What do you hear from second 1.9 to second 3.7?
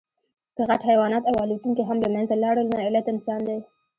له منځه لاړل، نو علت انسان دی.